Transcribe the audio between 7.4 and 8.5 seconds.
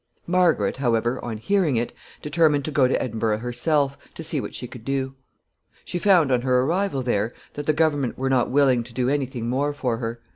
that the government were not